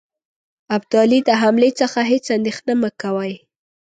ابدالي 0.75 1.19
د 1.27 1.29
حملې 1.41 1.71
څخه 1.79 1.99
هیڅ 2.11 2.25
اندېښنه 2.37 2.73
مه 2.81 2.91
کوی. 3.01 3.33